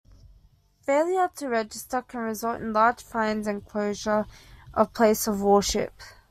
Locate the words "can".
2.01-2.21